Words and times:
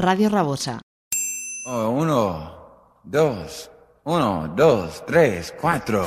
Radio 0.00 0.28
Rabosa. 0.28 0.80
Oh, 1.66 1.88
uno, 1.90 3.00
dos, 3.02 3.68
uno, 4.04 4.46
dos, 4.54 5.04
tres, 5.04 5.52
cuatro. 5.60 6.06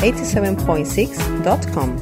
87.6.com. 0.00 1.96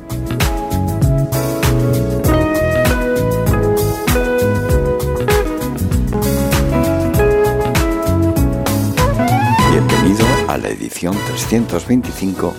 Bienvenido 9.71 10.27
a 10.49 10.59
la 10.59 10.69
edición 10.69 11.17
325 11.27 12.55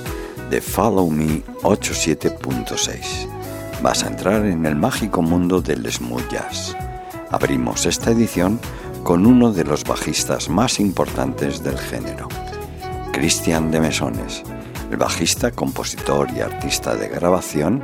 de 0.49 0.59
Follow 0.59 1.11
Me 1.11 1.43
87.6. 1.61 3.27
Vas 3.83 4.03
a 4.03 4.07
entrar 4.07 4.43
en 4.43 4.65
el 4.65 4.75
mágico 4.75 5.21
mundo 5.21 5.61
del 5.61 5.91
smooth 5.91 6.27
jazz. 6.31 6.75
Abrimos 7.29 7.85
esta 7.85 8.09
edición 8.09 8.59
con 9.03 9.27
uno 9.27 9.53
de 9.53 9.65
los 9.65 9.83
bajistas 9.83 10.49
más 10.49 10.79
importantes 10.79 11.63
del 11.63 11.77
género, 11.77 12.27
Christian 13.11 13.69
de 13.69 13.81
Mesones, 13.81 14.43
el 14.89 14.97
bajista, 14.97 15.51
compositor 15.51 16.29
y 16.35 16.41
artista 16.41 16.95
de 16.95 17.09
grabación 17.09 17.83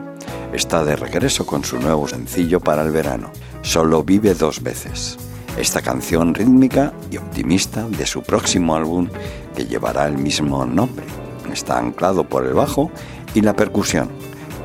está 0.54 0.84
de 0.84 0.96
regreso 0.96 1.46
con 1.46 1.64
su 1.64 1.80
nuevo 1.80 2.08
sencillo 2.08 2.60
para 2.60 2.84
el 2.84 2.92
verano, 2.92 3.32
Solo 3.64 4.04
vive 4.04 4.34
dos 4.34 4.62
veces. 4.62 5.18
Esta 5.58 5.82
canción 5.82 6.36
rítmica 6.36 6.92
y 7.10 7.18
optimista 7.18 7.88
de 7.88 8.06
su 8.06 8.22
próximo 8.22 8.76
álbum 8.76 9.08
que 9.56 9.66
llevará 9.66 10.06
el 10.06 10.18
mismo 10.18 10.66
nombre. 10.66 11.06
Está 11.52 11.78
anclado 11.78 12.26
por 12.26 12.46
el 12.46 12.54
bajo 12.54 12.92
y 13.34 13.42
la 13.42 13.56
percusión, 13.56 14.10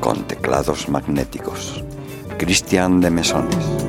con 0.01 0.27
teclados 0.27 0.89
magnéticos. 0.89 1.83
Christian 2.37 2.99
de 2.99 3.09
Mesones. 3.09 3.88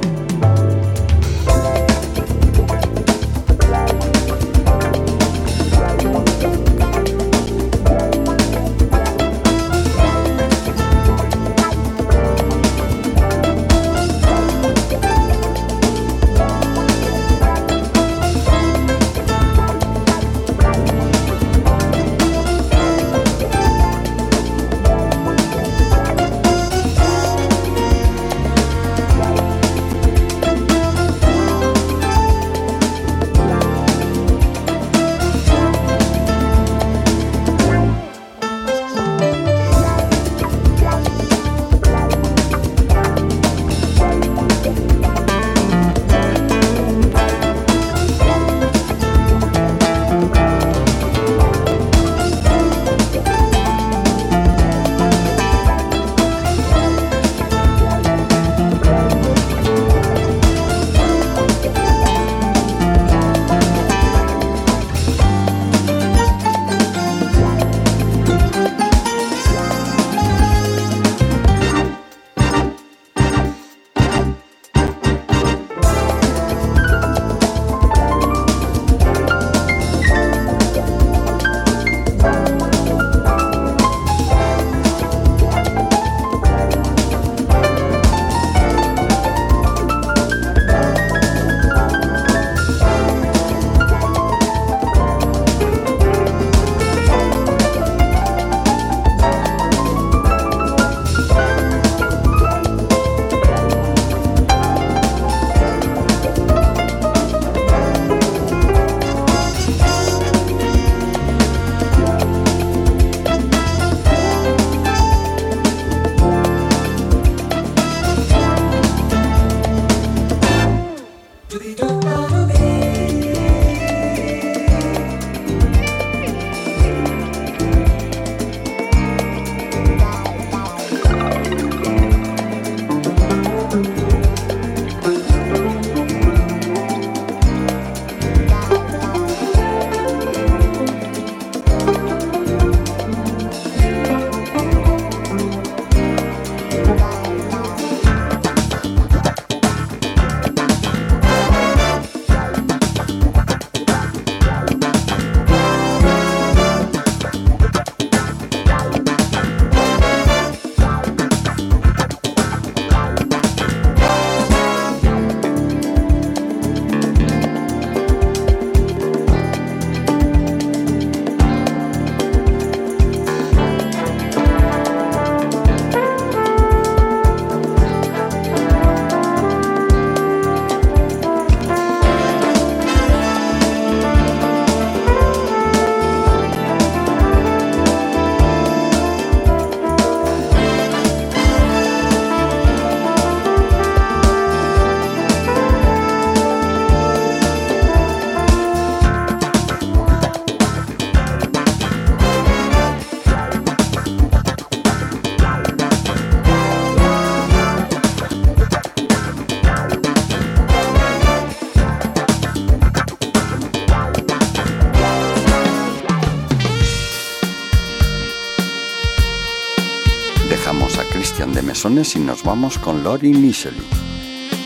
Y 221.82 222.18
nos 222.18 222.44
vamos 222.44 222.76
con 222.76 223.02
Lori 223.02 223.32
Nisely. 223.32 223.82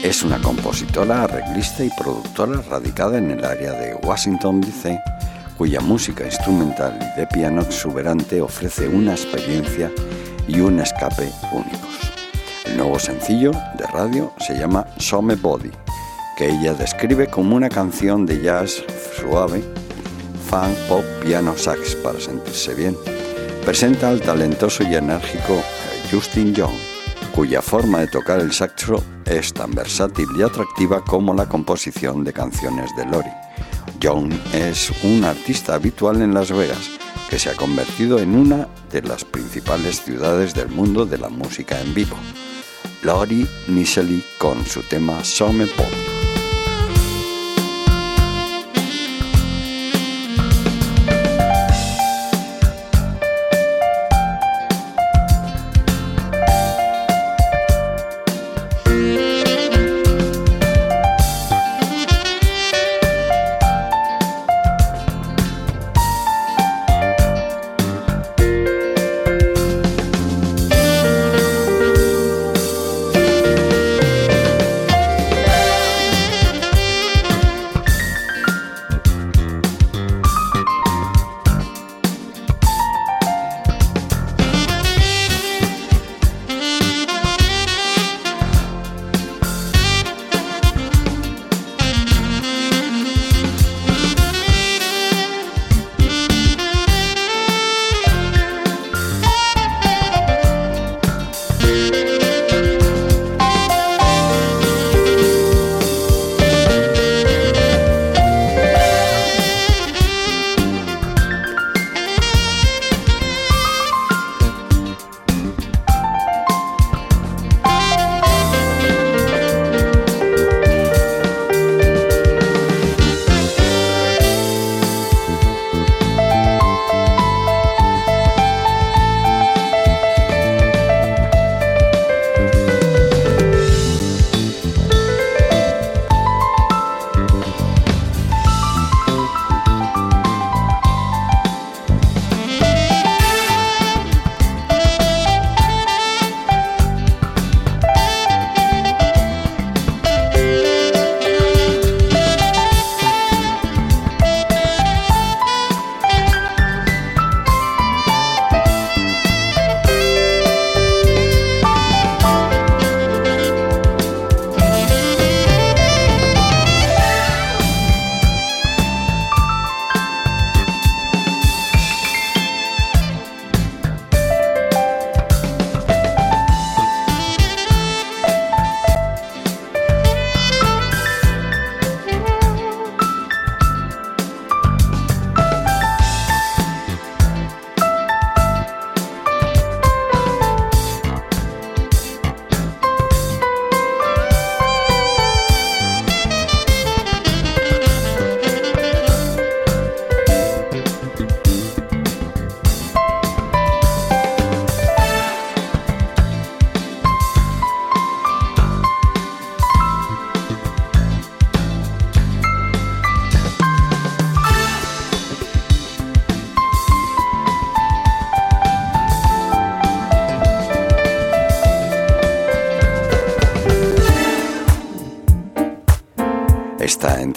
Es 0.03 0.25
una 0.25 0.43
compositora, 0.43 1.23
arreglista 1.23 1.85
y 1.85 1.91
productora 1.97 2.61
radicada 2.63 3.19
en 3.19 3.31
el 3.31 3.45
área 3.45 3.71
de 3.71 3.95
Washington, 3.95 4.61
D.C., 4.61 5.01
cuya 5.57 5.81
música 5.81 6.25
instrumental 6.25 6.99
y 7.01 7.21
de 7.21 7.29
piano 7.29 7.63
exuberante 7.63 8.41
ofrece 8.41 8.89
una 8.89 9.13
experiencia 9.13 9.93
y 10.49 10.59
un 10.59 10.81
escape 10.81 11.31
únicos. 11.53 12.13
El 12.67 12.79
nuevo 12.79 12.99
sencillo 12.99 13.53
de 13.79 13.87
radio 13.93 14.33
se 14.45 14.59
llama 14.59 14.85
Some 14.99 15.37
Body, 15.37 15.71
que 16.37 16.51
ella 16.51 16.75
describe 16.75 17.29
como 17.29 17.55
una 17.55 17.69
canción 17.69 18.27
de 18.27 18.43
jazz 18.43 18.83
suave, 19.21 19.63
funk, 20.51 20.77
pop, 20.89 21.05
piano, 21.23 21.57
sax 21.57 21.95
para 21.95 22.19
sentirse 22.19 22.75
bien. 22.75 22.97
Presenta 23.65 24.09
al 24.09 24.21
talentoso 24.21 24.83
y 24.83 24.97
enérgico 24.97 25.63
Justin 26.11 26.53
Young, 26.55 26.75
cuya 27.35 27.61
forma 27.61 27.99
de 27.99 28.07
tocar 28.07 28.39
el 28.39 28.53
saxo 28.53 29.03
es 29.27 29.53
tan 29.53 29.73
versátil 29.73 30.29
y 30.39 30.43
atractiva 30.43 31.05
como 31.05 31.35
la 31.35 31.49
composición 31.49 32.23
de 32.23 32.33
canciones 32.33 32.95
de 32.97 33.05
Lori. 33.07 33.33
Young 33.99 34.33
es 34.53 34.93
un 35.03 35.25
artista 35.25 35.75
habitual 35.75 36.23
en 36.23 36.33
Las 36.33 36.53
Vegas, 36.53 36.91
que 37.29 37.41
se 37.41 37.51
ha 37.51 37.57
convertido 37.57 38.21
en 38.21 38.37
una 38.37 38.69
de 38.91 39.03
las 39.03 39.25
principales 39.25 40.01
ciudades 40.03 40.55
del 40.55 40.69
mundo 40.69 41.07
de 41.07 41.19
la 41.19 41.29
música 41.29 41.81
en 41.81 41.93
vivo. 41.93 42.17
Lori 43.03 43.49
Nisely 43.67 44.23
con 44.39 44.65
su 44.65 44.83
tema 44.83 45.25
Some 45.25 45.67
Pop. 45.67 46.24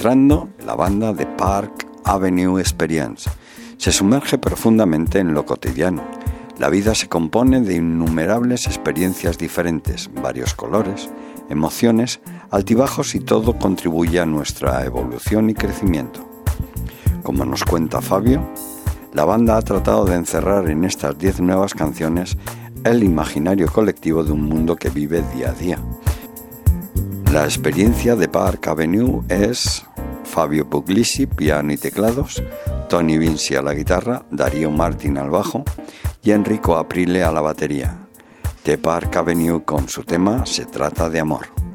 La 0.04 0.76
banda 0.76 1.12
de 1.12 1.26
Park 1.26 1.88
Avenue 2.04 2.60
Experience. 2.60 3.28
Se 3.78 3.92
sumerge 3.92 4.38
profundamente 4.38 5.18
en 5.18 5.34
lo 5.34 5.44
cotidiano. 5.44 6.04
La 6.60 6.70
vida 6.70 6.94
se 6.94 7.10
compone 7.10 7.62
de 7.62 7.78
innumerables 7.78 8.68
experiencias 8.68 9.40
diferentes, 9.40 10.12
varios 10.14 10.54
colores, 10.54 11.10
emociones, 11.50 12.20
altibajos 12.52 13.16
y 13.16 13.22
todo 13.22 13.58
contribuye 13.58 14.20
a 14.20 14.28
nuestra 14.28 14.86
evolución 14.86 15.50
y 15.50 15.56
crecimiento. 15.56 16.30
Como 17.24 17.44
nos 17.46 17.64
cuenta 17.64 18.00
Fabio, 18.00 18.48
la 19.14 19.26
banda 19.26 19.58
ha 19.58 19.62
tratado 19.64 20.06
de 20.06 20.16
encerrar 20.16 20.70
en 20.70 20.86
estas 20.86 21.18
10 21.18 21.42
nuevas 21.42 21.74
canciones 21.74 22.38
el 22.84 23.04
imaginario 23.04 23.68
colectivo 23.68 24.24
de 24.24 24.32
un 24.32 24.44
mundo 24.44 24.76
que 24.76 24.92
vive 24.92 25.24
día 25.36 25.50
a 25.50 25.54
día. 25.54 25.80
La 27.34 27.46
experiencia 27.46 28.16
de 28.16 28.30
Park 28.30 28.68
Avenue 28.68 29.24
es 29.28 29.87
Fabio 30.28 30.70
Puglisi, 30.70 31.26
piano 31.26 31.72
y 31.74 31.78
teclados, 31.78 32.44
Tony 32.90 33.18
Vinci 33.18 33.56
a 33.56 33.62
la 33.62 33.74
guitarra, 33.74 34.26
Darío 34.30 34.70
Martin 34.70 35.18
al 35.18 35.30
bajo 35.30 35.64
y 36.22 36.32
Enrico 36.32 36.78
Aprile 36.78 37.24
a 37.24 37.32
la 37.32 37.42
batería. 37.42 37.98
The 38.64 38.78
Park 38.78 39.16
Avenue 39.16 39.64
con 39.64 39.88
su 39.88 40.04
tema 40.04 40.46
Se 40.46 40.66
trata 40.66 41.10
de 41.10 41.22
amor. 41.22 41.67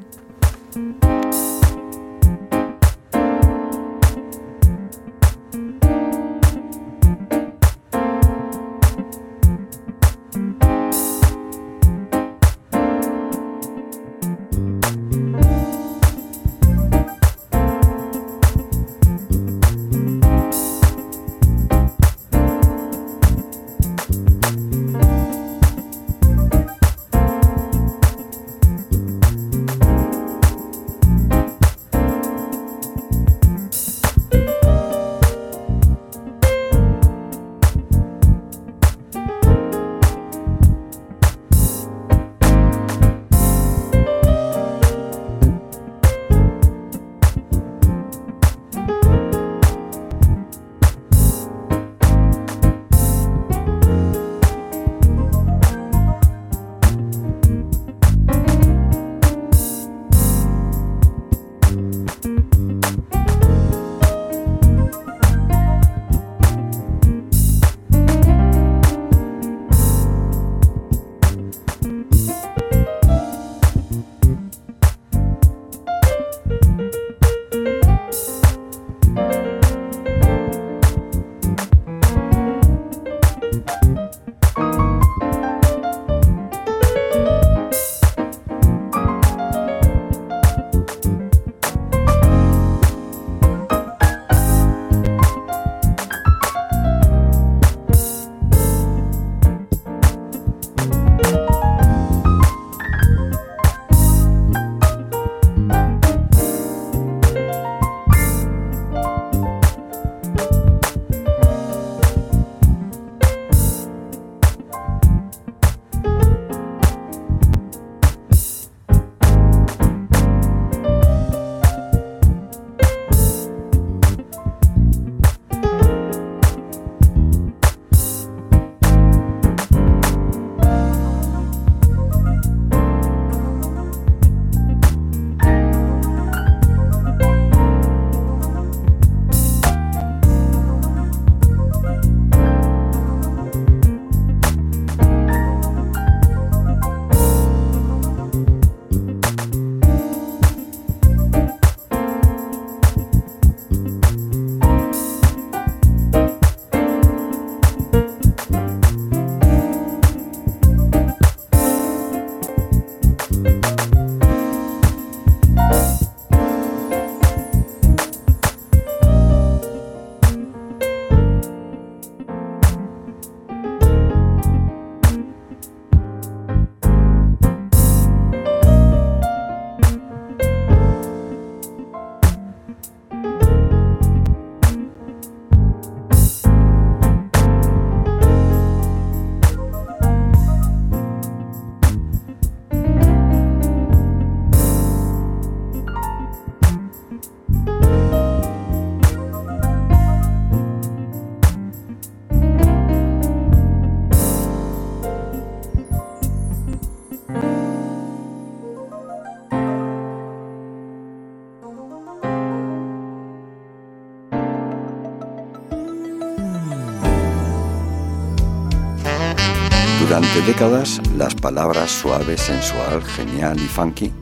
Décadas, 220.47 221.01
las 221.17 221.35
palabras 221.35 221.91
suave, 221.91 222.37
sensual, 222.37 223.03
genial 223.05 223.57
y 223.61 223.69
funky 223.69 224.13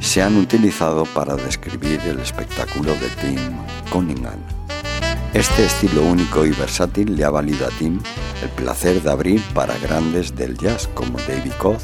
se 0.00 0.20
han 0.20 0.36
utilizado 0.36 1.04
para 1.06 1.36
describir 1.36 2.00
el 2.06 2.18
espectáculo 2.18 2.92
de 2.94 3.08
Tim 3.20 3.38
Cunningham. 3.90 4.38
Este 5.32 5.64
estilo 5.64 6.02
único 6.02 6.44
y 6.44 6.50
versátil 6.50 7.16
le 7.16 7.24
ha 7.24 7.30
valido 7.30 7.66
a 7.66 7.70
Tim 7.70 8.00
el 8.42 8.48
placer 8.50 9.00
de 9.00 9.10
abrir 9.10 9.40
para 9.54 9.78
grandes 9.78 10.34
del 10.34 10.58
jazz 10.58 10.88
como 10.94 11.18
David 11.18 11.52
Koz, 11.58 11.82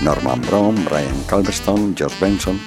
Norman 0.00 0.40
Brown, 0.42 0.84
Brian 0.84 1.22
Calverstone, 1.28 1.94
George 1.96 2.16
Benson. 2.20 2.60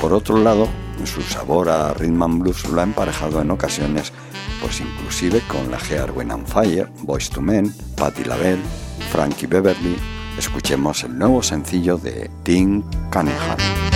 Por 0.00 0.12
otro 0.12 0.38
lado, 0.38 0.68
su 1.04 1.22
sabor 1.22 1.68
a 1.68 1.94
rhythm 1.94 2.22
and 2.22 2.42
blues 2.42 2.68
lo 2.68 2.80
ha 2.80 2.84
emparejado 2.84 3.40
en 3.40 3.50
ocasiones, 3.52 4.12
pues 4.60 4.80
inclusive 4.80 5.40
con 5.48 5.70
la 5.70 5.78
Gear 5.78 6.10
When 6.10 6.32
and 6.32 6.46
Fire, 6.46 6.88
Boys 7.02 7.30
to 7.30 7.40
Men, 7.40 7.72
Patti 7.96 8.24
LaBelle, 8.24 8.62
Frankie 9.12 9.46
Beverly. 9.46 9.94
Escuchemos 10.38 11.04
el 11.04 11.18
nuevo 11.18 11.42
sencillo 11.42 11.98
de 11.98 12.30
Tim 12.44 12.82
Cunningham. 13.12 13.91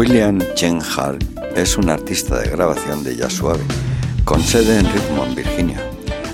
William 0.00 0.38
Chen 0.54 0.80
Hall 0.80 1.18
es 1.54 1.76
un 1.76 1.90
artista 1.90 2.38
de 2.38 2.48
grabación 2.48 3.04
de 3.04 3.16
jazz 3.16 3.34
suave, 3.34 3.60
con 4.24 4.42
sede 4.42 4.78
en 4.78 4.90
Richmond, 4.90 5.34
Virginia. 5.34 5.78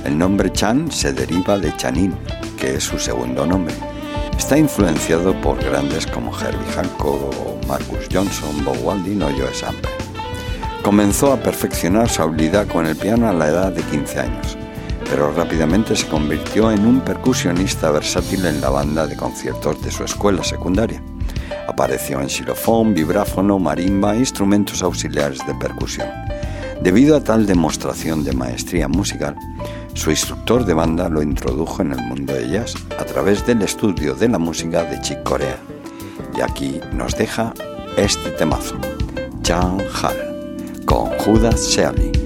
El 0.04 0.16
nombre 0.16 0.52
Chan 0.52 0.88
se 0.92 1.12
deriva 1.12 1.58
de 1.58 1.76
Chanin, 1.76 2.14
que 2.56 2.76
es 2.76 2.84
su 2.84 2.96
segundo 2.96 3.44
nombre. 3.44 3.74
Está 4.38 4.56
influenciado 4.56 5.34
por 5.40 5.58
grandes 5.58 6.06
como 6.06 6.30
Herbie 6.38 6.72
Hancock 6.76 7.66
Marcus 7.66 8.06
Johnson, 8.08 8.64
Bob 8.64 8.76
Walding 8.84 9.24
o 9.24 9.30
Joe 9.30 9.52
Sample. 9.52 9.90
Comenzó 10.84 11.32
a 11.32 11.42
perfeccionar 11.42 12.08
su 12.08 12.22
habilidad 12.22 12.68
con 12.68 12.86
el 12.86 12.94
piano 12.94 13.28
a 13.28 13.32
la 13.32 13.48
edad 13.48 13.72
de 13.72 13.82
15 13.82 14.20
años, 14.20 14.56
pero 15.10 15.32
rápidamente 15.32 15.96
se 15.96 16.06
convirtió 16.06 16.70
en 16.70 16.86
un 16.86 17.00
percusionista 17.00 17.90
versátil 17.90 18.46
en 18.46 18.60
la 18.60 18.70
banda 18.70 19.08
de 19.08 19.16
conciertos 19.16 19.82
de 19.82 19.90
su 19.90 20.04
escuela 20.04 20.44
secundaria. 20.44 21.02
Apareció 21.68 22.20
en 22.20 22.28
xilofón, 22.28 22.94
vibráfono, 22.94 23.58
marimba 23.58 24.14
e 24.14 24.18
instrumentos 24.18 24.82
auxiliares 24.82 25.44
de 25.46 25.54
percusión. 25.54 26.08
Debido 26.80 27.16
a 27.16 27.20
tal 27.20 27.46
demostración 27.46 28.22
de 28.22 28.32
maestría 28.32 28.86
musical, 28.88 29.36
su 29.94 30.10
instructor 30.10 30.64
de 30.64 30.74
banda 30.74 31.08
lo 31.08 31.22
introdujo 31.22 31.82
en 31.82 31.92
el 31.92 32.00
mundo 32.02 32.34
de 32.34 32.48
jazz 32.48 32.74
a 32.98 33.04
través 33.04 33.46
del 33.46 33.62
estudio 33.62 34.14
de 34.14 34.28
la 34.28 34.38
música 34.38 34.84
de 34.84 35.00
Chick 35.00 35.22
Corea. 35.22 35.58
Y 36.36 36.42
aquí 36.42 36.80
nos 36.92 37.16
deja 37.16 37.54
este 37.96 38.30
temazo, 38.30 38.76
Chan 39.42 39.78
Hall, 40.02 40.84
con 40.84 41.06
Judas 41.18 41.68
Shelley. 41.68 42.25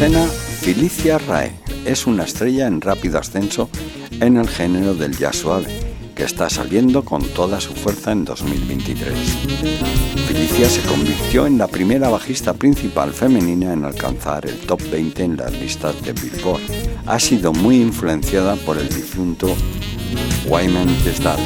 Escena, 0.00 0.26
Felicia 0.62 1.18
Rae 1.18 1.52
es 1.84 2.06
una 2.06 2.24
estrella 2.24 2.66
en 2.66 2.80
rápido 2.80 3.18
ascenso 3.18 3.68
en 4.12 4.38
el 4.38 4.48
género 4.48 4.94
del 4.94 5.14
jazz 5.14 5.36
suave, 5.36 5.66
que 6.14 6.24
está 6.24 6.48
saliendo 6.48 7.04
con 7.04 7.22
toda 7.22 7.60
su 7.60 7.74
fuerza 7.74 8.12
en 8.12 8.24
2023. 8.24 9.12
Felicia 10.26 10.70
se 10.70 10.80
convirtió 10.88 11.46
en 11.46 11.58
la 11.58 11.68
primera 11.68 12.08
bajista 12.08 12.54
principal 12.54 13.12
femenina 13.12 13.74
en 13.74 13.84
alcanzar 13.84 14.46
el 14.46 14.56
top 14.60 14.80
20 14.90 15.22
en 15.22 15.36
las 15.36 15.52
listas 15.52 16.02
de 16.02 16.14
Billboard. 16.14 16.62
Ha 17.04 17.20
sido 17.20 17.52
muy 17.52 17.82
influenciada 17.82 18.56
por 18.56 18.78
el 18.78 18.88
difunto 18.88 19.54
Wyman 20.48 20.96
Tisdale. 21.04 21.42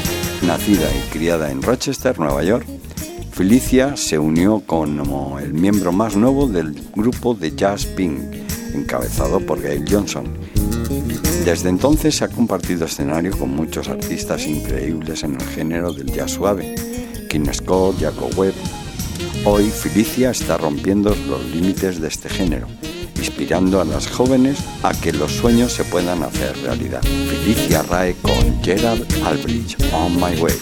Nacida 0.46 0.88
y 0.94 1.10
criada 1.10 1.50
en 1.50 1.60
Rochester, 1.60 2.20
Nueva 2.20 2.44
York, 2.44 2.66
Felicia 3.34 3.96
se 3.96 4.16
unió 4.16 4.62
como 4.64 5.40
el 5.40 5.54
miembro 5.54 5.90
más 5.90 6.14
nuevo 6.14 6.46
del 6.46 6.72
grupo 6.94 7.34
de 7.34 7.56
jazz 7.56 7.84
Pink, 7.84 8.20
encabezado 8.74 9.40
por 9.40 9.62
Gail 9.62 9.84
Johnson. 9.88 10.26
Desde 11.44 11.68
entonces 11.68 12.16
se 12.16 12.24
ha 12.24 12.28
compartido 12.28 12.86
escenario 12.86 13.36
con 13.38 13.50
muchos 13.50 13.88
artistas 13.88 14.46
increíbles 14.46 15.22
en 15.22 15.34
el 15.34 15.46
género 15.48 15.92
del 15.92 16.12
jazz 16.12 16.32
suave, 16.32 16.74
King 17.28 17.52
Scott, 17.52 18.00
Jacob 18.00 18.30
Webb. 18.36 18.54
Hoy 19.44 19.70
Felicia 19.70 20.30
está 20.30 20.56
rompiendo 20.56 21.14
los 21.28 21.44
límites 21.50 22.00
de 22.00 22.08
este 22.08 22.28
género, 22.28 22.66
inspirando 23.16 23.80
a 23.80 23.84
las 23.84 24.08
jóvenes 24.08 24.58
a 24.82 24.92
que 24.94 25.12
los 25.12 25.32
sueños 25.32 25.72
se 25.72 25.84
puedan 25.84 26.22
hacer 26.22 26.56
realidad. 26.62 27.02
Felicia 27.02 27.82
Rae 27.82 28.16
con 28.22 28.62
Gerard 28.62 29.02
Albridge, 29.22 29.76
On 29.92 30.14
My 30.16 30.40
Way. 30.40 30.54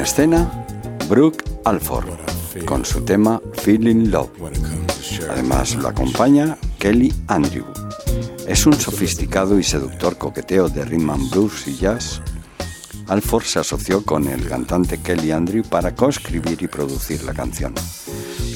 En 0.00 0.06
escena, 0.06 0.50
Brooke 1.10 1.44
Alford 1.66 2.08
con 2.64 2.86
su 2.86 3.02
tema 3.02 3.40
Feeling 3.52 4.10
Love. 4.10 4.30
Además 5.30 5.74
lo 5.74 5.88
acompaña 5.88 6.56
Kelly 6.78 7.12
Andrew. 7.26 7.66
Es 8.48 8.64
un 8.64 8.72
sofisticado 8.72 9.58
y 9.58 9.62
seductor 9.62 10.16
coqueteo 10.16 10.70
de 10.70 10.86
rhythm 10.86 11.10
and 11.10 11.30
blues 11.30 11.66
y 11.66 11.76
jazz. 11.76 12.22
Alford 13.08 13.44
se 13.44 13.58
asoció 13.58 14.02
con 14.02 14.26
el 14.26 14.48
cantante 14.48 14.98
Kelly 15.02 15.32
Andrew 15.32 15.64
para 15.64 15.94
coescribir 15.94 16.62
y 16.62 16.68
producir 16.68 17.22
la 17.24 17.34
canción. 17.34 17.74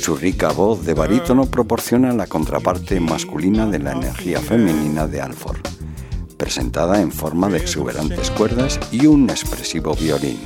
Su 0.00 0.16
rica 0.16 0.50
voz 0.50 0.86
de 0.86 0.94
barítono 0.94 1.44
proporciona 1.44 2.12
la 2.12 2.26
contraparte 2.26 3.00
masculina 3.00 3.66
de 3.66 3.80
la 3.80 3.92
energía 3.92 4.40
femenina 4.40 5.06
de 5.06 5.20
Alford, 5.20 5.60
presentada 6.38 7.02
en 7.02 7.12
forma 7.12 7.50
de 7.50 7.58
exuberantes 7.58 8.30
cuerdas 8.30 8.80
y 8.90 9.06
un 9.06 9.28
expresivo 9.28 9.94
violín. 9.94 10.38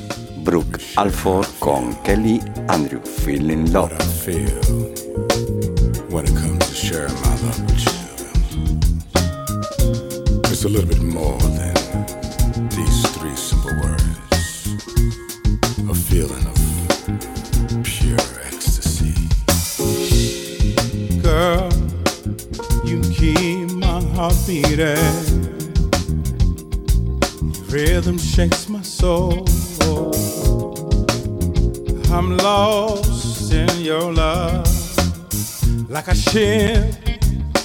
Brooke 0.49 0.81
Alford 0.97 1.47
con 1.61 1.95
Kelly 2.05 2.41
Andrew, 2.71 3.03
Feeling 3.03 3.71
Love. 3.71 3.93
It's 10.51 10.65
a 10.65 10.69
little 10.71 10.89
bit 10.89 11.03
more 11.03 11.39
than 11.39 11.75
these 12.71 13.03
three 13.11 13.37
simple 13.37 13.75
words. 13.83 14.69
A 15.87 15.95
feeling 15.95 16.47
of 16.47 16.57
pure 17.85 18.17
ecstasy. 18.47 19.13
Girl, 21.21 21.69
you 22.87 23.03
keep 23.13 23.71
my 23.73 24.01
heart 24.15 24.35
beating. 24.47 24.97
Rhythm 27.69 28.17
shakes 28.17 28.71
my 28.71 28.81
soul. 28.81 29.47
Lost 32.43 33.53
in 33.53 33.81
your 33.81 34.13
love 34.13 34.67
like 35.89 36.07
a 36.09 36.15
ship 36.15 36.95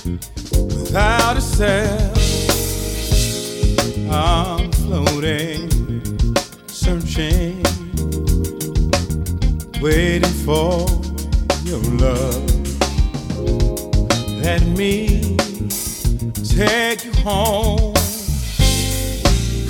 without 0.04 1.38
a 1.38 1.42
sail. 1.42 2.12
I'm 4.12 4.72
floating, 4.72 5.70
searching, 6.68 7.62
waiting 9.82 10.36
for 10.46 10.88
your 11.64 11.84
love. 12.00 12.44
Let 14.42 14.64
me 14.66 15.38
take 16.44 17.06
you 17.06 17.14
home. 17.22 17.94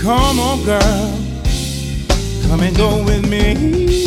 Come 0.01 0.39
on, 0.39 0.63
girl, 0.63 1.19
come 2.47 2.61
and 2.61 2.75
go 2.77 3.03
with 3.03 3.29
me. 3.29 4.02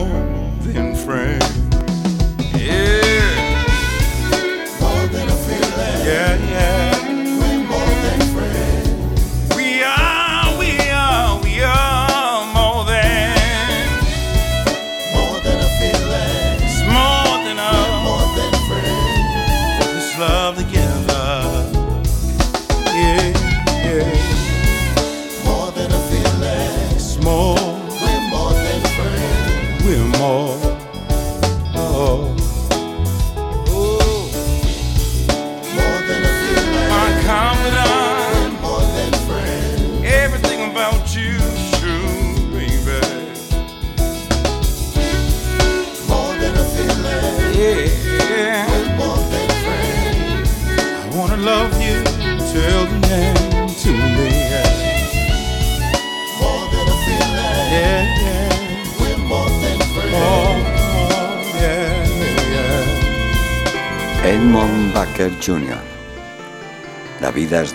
Oh. 0.00 0.37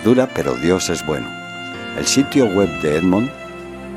Dura, 0.04 0.28
pero 0.32 0.54
Dios 0.54 0.90
es 0.90 1.04
bueno. 1.04 1.28
El 1.98 2.06
sitio 2.06 2.46
web 2.46 2.68
de 2.82 2.98
Edmond 2.98 3.30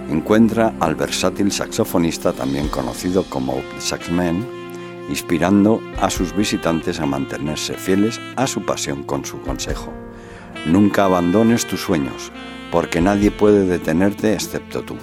encuentra 0.10 0.74
al 0.80 0.96
versátil 0.96 1.52
saxofonista, 1.52 2.32
también 2.32 2.70
conocido 2.70 3.24
como 3.24 3.62
Saxman, 3.78 4.48
inspirando 5.10 5.82
a 6.00 6.10
sus 6.10 6.36
visitantes 6.36 7.00
a 7.00 7.06
mantenerse 7.06 7.74
fieles 7.74 8.20
a 8.38 8.48
su 8.48 8.66
pasión 8.66 9.04
con 9.04 9.26
su 9.26 9.42
consejo. 9.42 9.94
Nunca 10.66 11.06
abandones 11.06 11.66
tus 11.66 11.82
sueños, 11.82 12.32
porque 12.72 13.02
nadie 13.02 13.30
puede 13.30 13.66
detenerte 13.66 14.34
excepto 14.34 14.84
tú. 14.84 14.96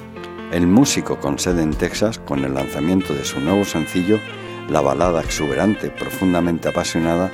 El 0.53 0.67
músico 0.67 1.21
con 1.21 1.39
sede 1.39 1.63
en 1.63 1.75
Texas, 1.75 2.19
con 2.19 2.45
el 2.45 2.55
lanzamiento 2.55 3.13
de 3.13 3.25
su 3.25 3.41
nuevo 3.41 3.65
sencillo, 3.65 4.19
la 4.69 4.81
balada 4.81 5.21
exuberante, 5.21 5.91
profundamente 5.91 6.69
apasionada 6.69 7.31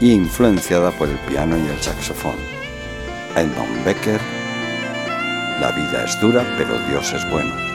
y 0.00 0.12
influenciada 0.12 0.90
por 0.92 1.08
el 1.08 1.18
piano 1.18 1.56
y 1.56 1.60
el 1.60 1.80
saxofón. 1.80 2.61
Edmund 3.36 3.84
Becker, 3.84 4.20
La 5.58 5.72
vida 5.72 6.04
es 6.04 6.20
dura, 6.20 6.44
pero 6.58 6.78
Dios 6.88 7.12
es 7.14 7.28
bueno. 7.30 7.71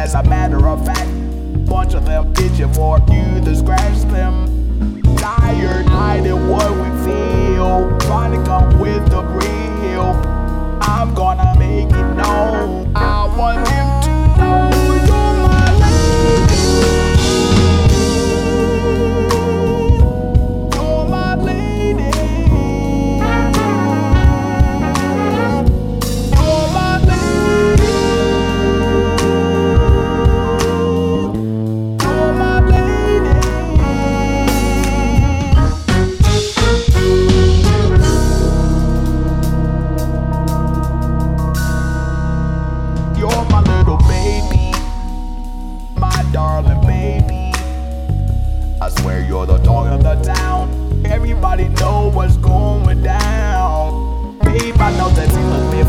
As 0.00 0.14
a 0.14 0.22
matter 0.22 0.66
of 0.66 0.82
fact, 0.86 1.10
bunch 1.66 1.92
of 1.92 2.06
them 2.06 2.32
itching 2.38 2.72
for 2.72 2.98
you 3.12 3.38
to 3.44 3.54
scratch 3.54 4.00
them. 4.04 5.02
Tired, 5.18 5.84
hiding 5.84 6.48
what 6.48 6.70
we 6.70 6.88
feel. 7.04 7.98
Trying 7.98 8.32
to 8.32 8.42
come 8.46 8.80
with 8.80 9.06
the 9.10 9.22
real. 9.22 10.16
I'm 10.80 11.14
gonna 11.14 11.54
make 11.58 11.90
it 11.90 12.14
known. 12.14 12.90
I 12.96 13.26
want 13.36 13.68
him 13.68 13.99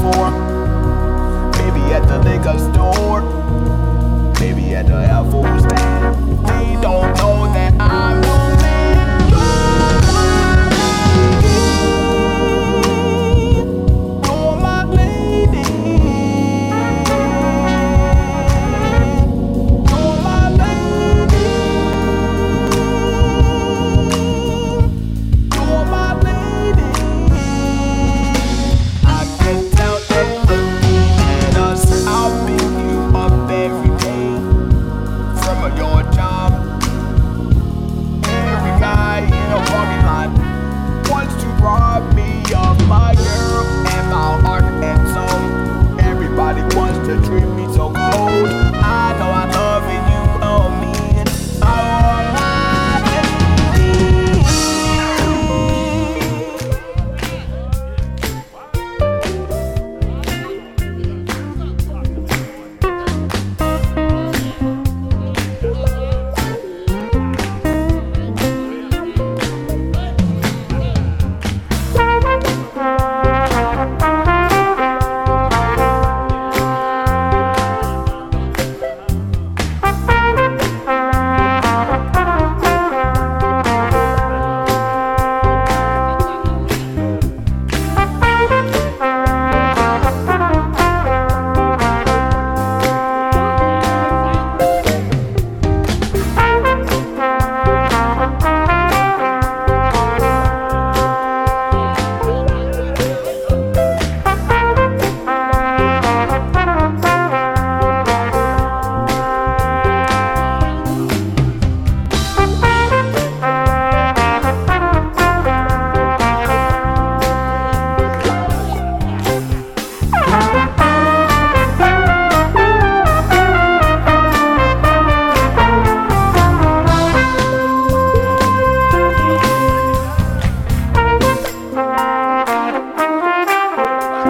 before. 0.02 0.32
Maybe 1.62 1.94
at 1.94 2.08
the 2.08 2.20
liquor 2.20 2.58
store. 2.58 3.22
Maybe 4.40 4.76
at 4.76 4.88
the 4.88 4.96
Air 4.96 5.24
Force. 5.30 5.64
They 5.64 6.82
don't 6.82 7.14
know 7.18 7.54
that 7.54 7.74
I'm 7.80 8.21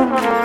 Mm-hmm. 0.02 0.41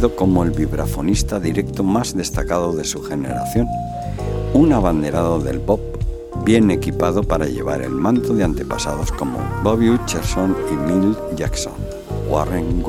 Como 0.00 0.42
el 0.42 0.52
vibrafonista 0.52 1.38
directo 1.38 1.82
más 1.82 2.16
destacado 2.16 2.72
de 2.72 2.84
su 2.84 3.02
generación, 3.02 3.68
un 4.54 4.72
abanderado 4.72 5.38
del 5.38 5.60
pop 5.60 5.80
bien 6.44 6.70
equipado 6.70 7.22
para 7.22 7.46
llevar 7.46 7.82
el 7.82 7.90
manto 7.90 8.32
de 8.34 8.42
antepasados 8.42 9.12
como 9.12 9.38
Bobby 9.62 9.90
Hutcherson 9.90 10.56
y 10.70 10.90
Mill 10.90 11.16
Jackson. 11.36 11.74
Warren 12.30 12.82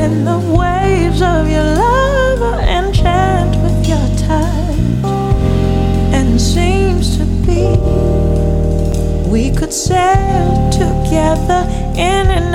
In 0.00 0.24
the 0.24 0.38
waves 0.58 1.20
of 1.20 1.48
your 1.48 1.62
love 1.62 2.40
are 2.42 2.60
enchanted 2.60 3.62
with 3.62 3.86
your 3.86 4.06
touch. 4.16 5.04
And 6.16 6.40
seems 6.40 7.18
to 7.18 7.24
be 7.46 7.76
we 9.30 9.50
could 9.54 9.72
sail 9.72 10.70
together 10.70 11.60
in 11.94 12.24
an 12.38 12.49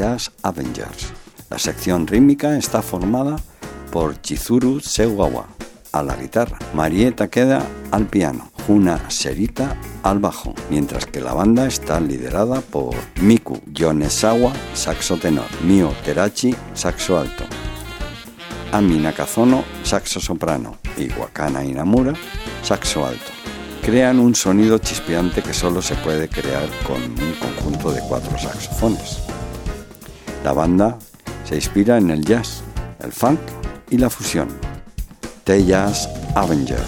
Jazz 0.00 0.32
Avengers. 0.42 1.12
La 1.50 1.58
sección 1.58 2.06
rítmica 2.06 2.56
está 2.56 2.80
formada 2.80 3.36
por 3.92 4.18
Chizuru 4.22 4.80
Sewawa 4.80 5.46
a 5.92 6.02
la 6.02 6.16
guitarra, 6.16 6.58
Marieta 6.72 7.24
Takeda 7.24 7.66
al 7.90 8.06
piano, 8.06 8.50
Juna 8.66 9.10
Serita 9.10 9.76
al 10.02 10.18
bajo, 10.18 10.54
mientras 10.70 11.04
que 11.04 11.20
la 11.20 11.34
banda 11.34 11.66
está 11.66 12.00
liderada 12.00 12.62
por 12.62 12.94
Miku 13.20 13.60
Yonesawa, 13.66 14.54
saxo 14.72 15.18
tenor, 15.18 15.44
Mio 15.66 15.92
Terachi, 16.02 16.56
saxo 16.72 17.18
alto, 17.18 17.44
Ami 18.72 18.96
Nakazono, 19.00 19.64
saxo 19.82 20.18
soprano 20.18 20.78
y 20.96 21.10
Wakana 21.12 21.62
Inamura, 21.62 22.14
saxo 22.62 23.04
alto. 23.04 23.32
Crean 23.82 24.18
un 24.18 24.34
sonido 24.34 24.78
chispeante 24.78 25.42
que 25.42 25.52
solo 25.52 25.82
se 25.82 25.94
puede 25.96 26.26
crear 26.30 26.70
con 26.86 27.02
un 27.02 27.34
conjunto 27.38 27.92
de 27.92 28.00
cuatro 28.00 28.38
saxofones. 28.38 29.29
La 30.44 30.52
banda 30.54 30.98
se 31.44 31.56
inspira 31.56 31.98
en 31.98 32.10
el 32.10 32.24
jazz, 32.24 32.62
el 33.00 33.12
funk 33.12 33.40
y 33.90 33.98
la 33.98 34.08
fusión. 34.08 34.48
The 35.44 35.64
Jazz 35.64 36.08
Avenger. 36.34 36.80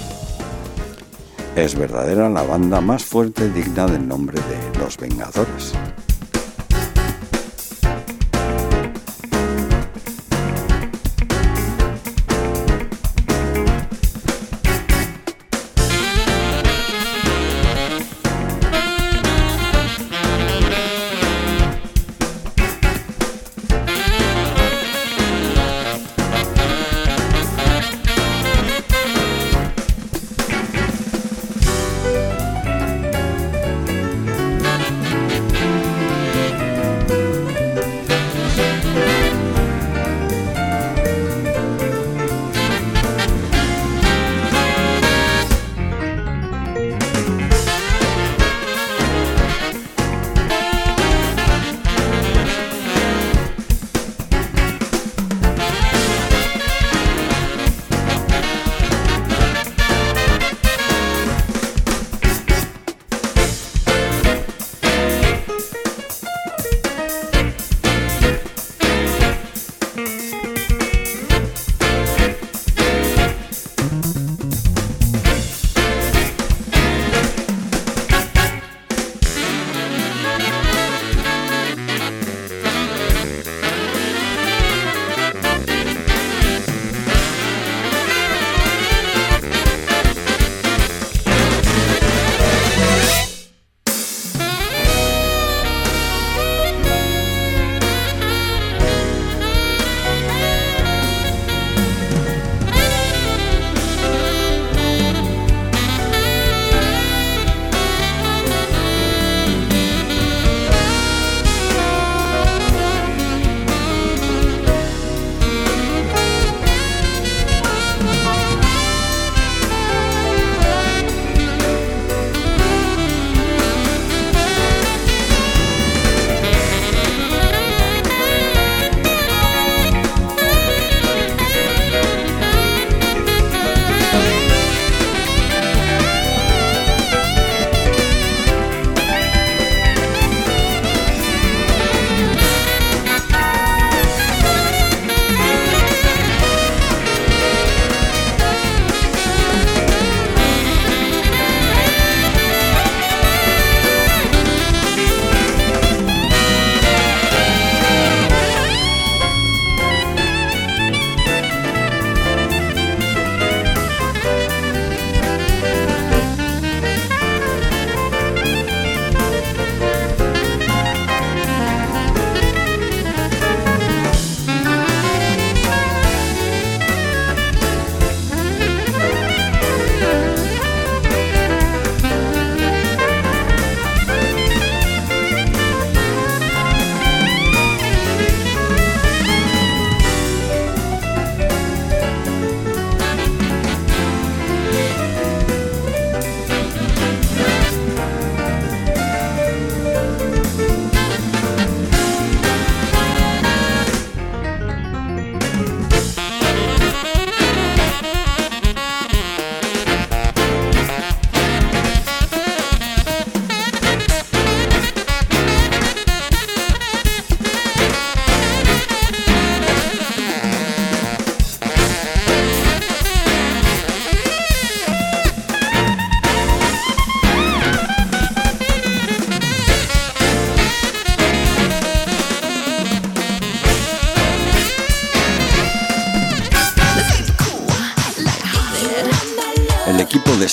Es 1.54 1.74
verdadera 1.74 2.30
la 2.30 2.42
banda 2.42 2.80
más 2.80 3.04
fuerte 3.04 3.50
digna 3.50 3.86
del 3.86 4.08
nombre 4.08 4.38
de 4.40 4.78
Los 4.78 4.96
Vengadores. 4.96 5.74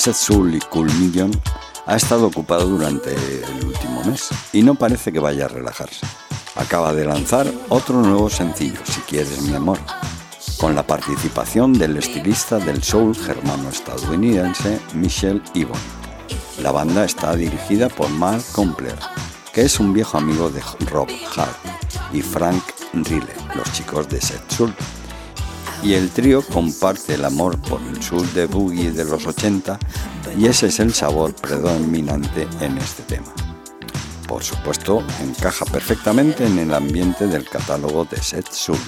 Soul 0.00 0.54
y 0.54 0.60
Cool 0.60 0.90
Million 0.94 1.30
ha 1.86 1.96
estado 1.96 2.26
ocupado 2.26 2.66
durante 2.66 3.12
el 3.12 3.66
último 3.66 4.02
mes 4.04 4.28
y 4.52 4.62
no 4.62 4.74
parece 4.74 5.12
que 5.12 5.18
vaya 5.18 5.44
a 5.44 5.48
relajarse. 5.48 6.06
Acaba 6.56 6.94
de 6.94 7.04
lanzar 7.04 7.52
otro 7.68 8.00
nuevo 8.00 8.30
sencillo, 8.30 8.80
Si 8.84 9.00
quieres 9.02 9.42
mi 9.42 9.54
amor, 9.54 9.78
con 10.58 10.74
la 10.74 10.86
participación 10.86 11.74
del 11.74 11.98
estilista 11.98 12.58
del 12.58 12.82
soul 12.82 13.14
germano-estadounidense 13.14 14.80
Michelle 14.94 15.42
Yvonne. 15.54 15.80
La 16.62 16.72
banda 16.72 17.04
está 17.04 17.36
dirigida 17.36 17.88
por 17.88 18.08
Mark 18.08 18.42
Compler 18.52 18.98
que 19.52 19.62
es 19.62 19.80
un 19.80 19.92
viejo 19.92 20.16
amigo 20.16 20.48
de 20.48 20.62
Rob 20.90 21.08
Hart 21.36 21.56
y 22.12 22.22
Frank 22.22 22.62
Rille, 22.92 23.34
los 23.54 23.72
chicos 23.72 24.08
de 24.08 24.20
Set 24.20 24.42
Soul. 24.48 24.74
Y 25.82 25.94
el 25.94 26.10
trío 26.10 26.42
comparte 26.42 27.14
el 27.14 27.24
amor 27.24 27.58
por 27.60 27.80
el 27.82 28.02
soul 28.02 28.32
de 28.34 28.46
boogie 28.46 28.92
de 28.92 29.04
los 29.04 29.26
80 29.26 29.78
y 30.38 30.46
ese 30.46 30.66
es 30.66 30.78
el 30.80 30.92
sabor 30.92 31.34
predominante 31.34 32.46
en 32.60 32.78
este 32.78 33.02
tema. 33.02 33.32
Por 34.28 34.44
supuesto, 34.44 35.02
encaja 35.20 35.64
perfectamente 35.64 36.46
en 36.46 36.58
el 36.58 36.72
ambiente 36.72 37.26
del 37.26 37.48
catálogo 37.48 38.04
de 38.04 38.22
Set 38.22 38.50
Soul. 38.52 38.78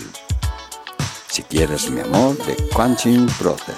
Si 1.28 1.42
quieres 1.42 1.90
mi 1.90 2.00
amor 2.00 2.36
de 2.44 2.56
Quantum 2.72 3.26
Brother. 3.40 3.74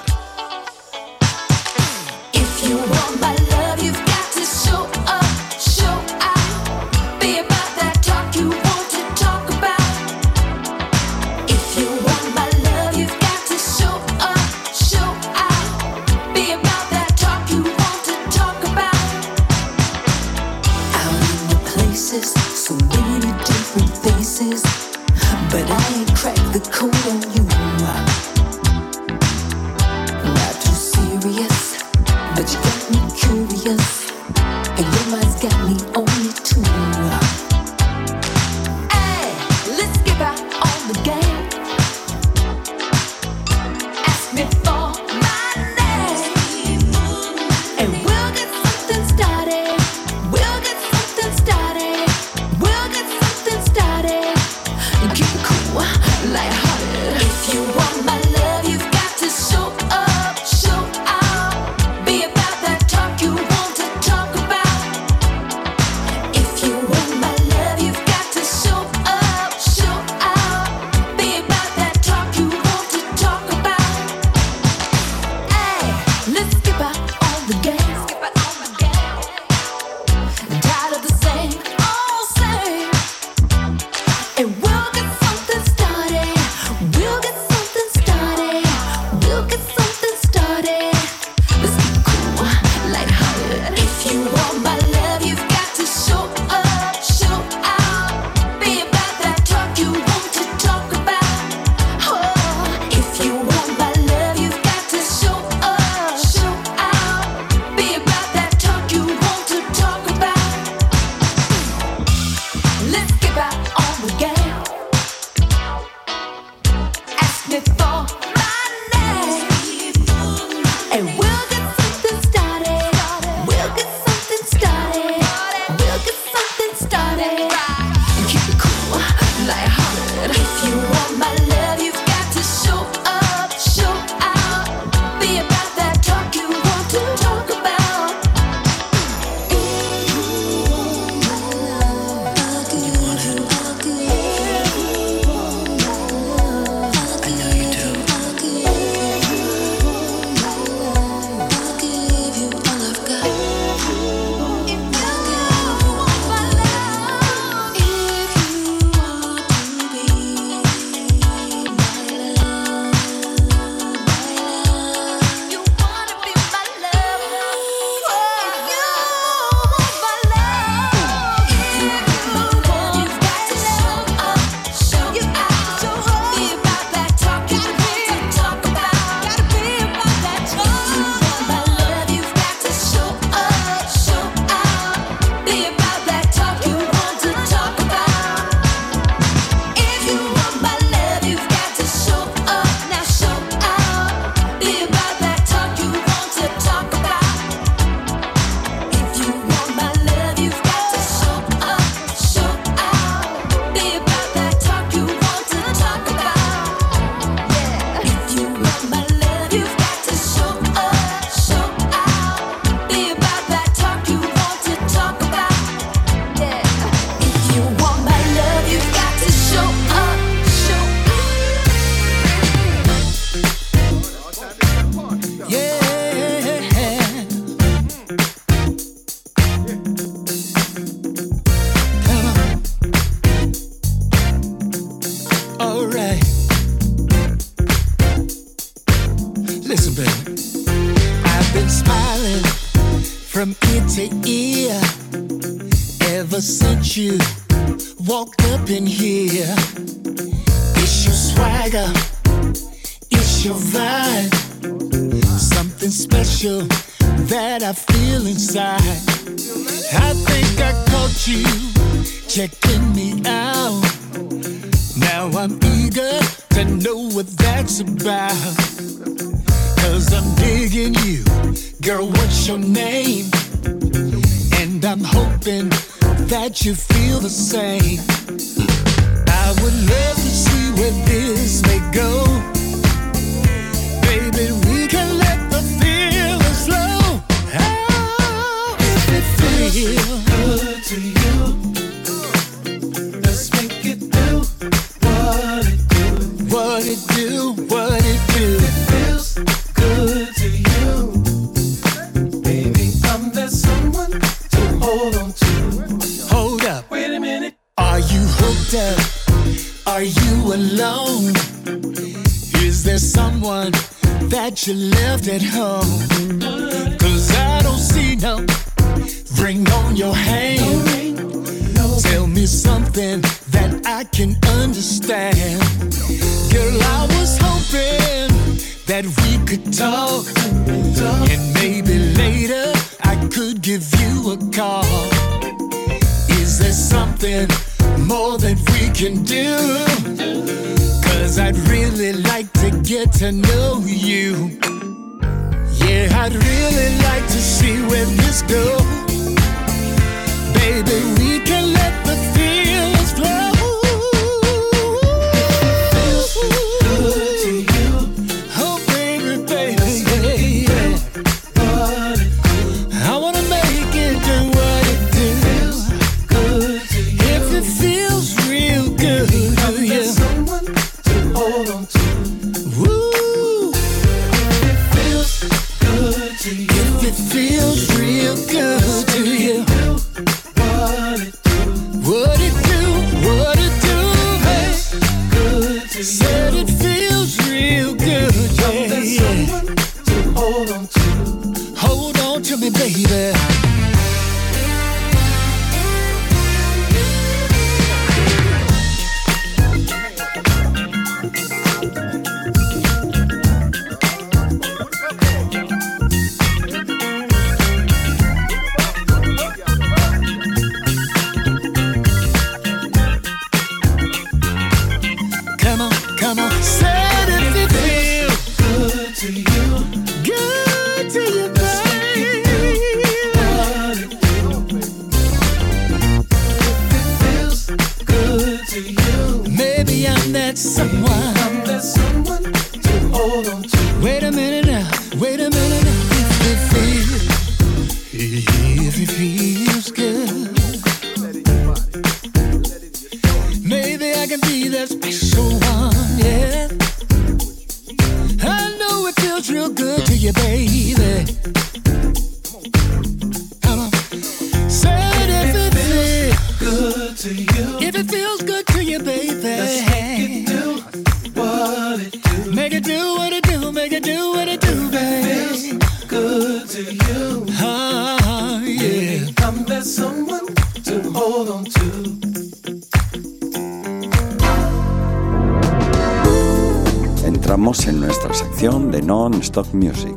Stock 479.54 479.72
Music. 479.72 480.16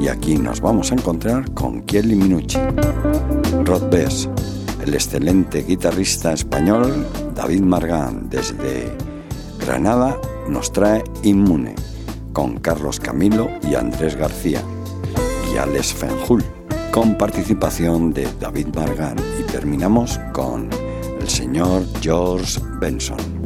Y 0.00 0.08
aquí 0.08 0.38
nos 0.38 0.62
vamos 0.62 0.90
a 0.90 0.94
encontrar 0.94 1.52
con 1.52 1.82
Kelly 1.82 2.16
Minucci, 2.16 2.58
Rod 3.66 3.90
Bess, 3.90 4.30
el 4.82 4.94
excelente 4.94 5.62
guitarrista 5.62 6.32
español 6.32 7.06
David 7.34 7.60
Margan 7.60 8.30
desde 8.30 8.90
Granada 9.60 10.18
nos 10.48 10.72
trae 10.72 11.04
Inmune 11.22 11.74
con 12.32 12.60
Carlos 12.60 12.98
Camilo 12.98 13.50
y 13.62 13.74
Andrés 13.74 14.16
García 14.16 14.62
y 15.52 15.58
Alex 15.58 15.92
Fenjul 15.92 16.42
con 16.92 17.18
participación 17.18 18.14
de 18.14 18.26
David 18.40 18.68
Margan 18.74 19.16
y 19.38 19.42
terminamos 19.52 20.18
con 20.32 20.70
el 21.20 21.28
señor 21.28 21.84
George 22.00 22.58
Benson. 22.80 23.41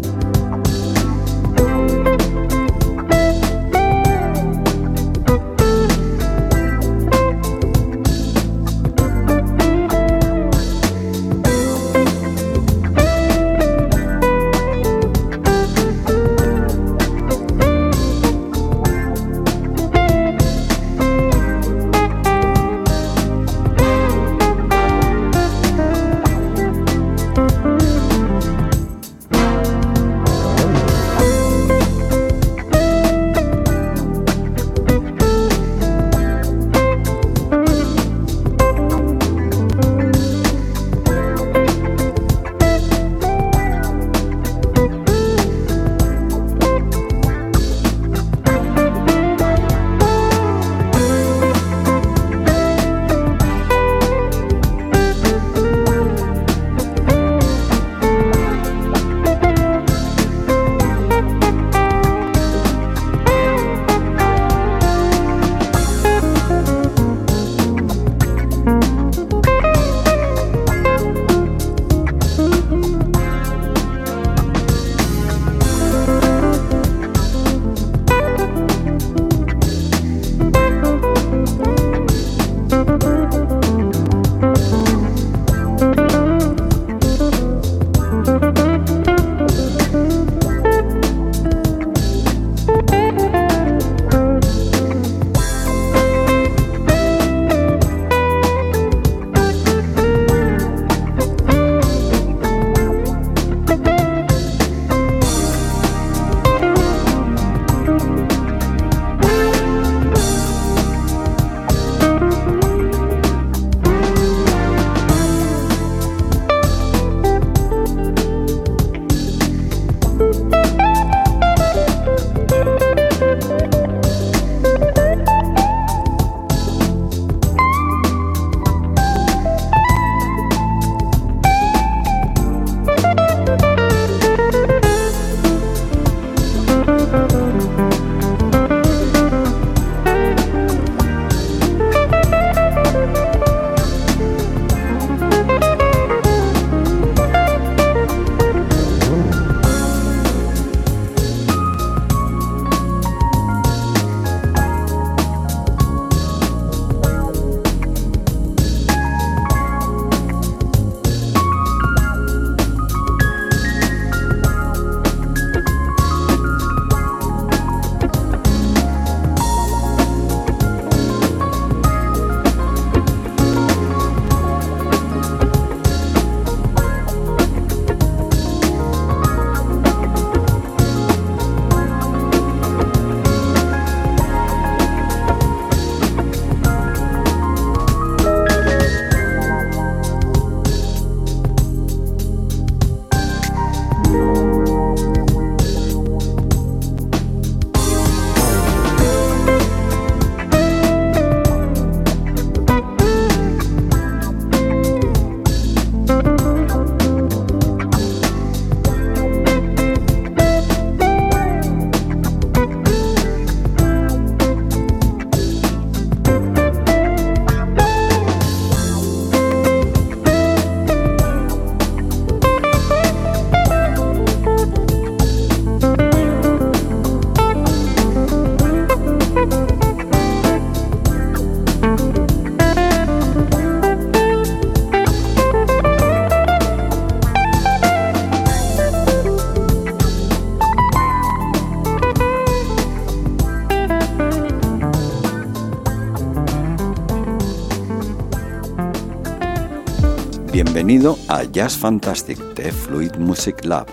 Bienvenido 250.56 251.18
a 251.28 251.44
Jazz 251.44 251.76
Fantastic 251.76 252.38
de 252.54 252.72
Fluid 252.72 253.16
Music 253.16 253.62
Lab, 253.66 253.88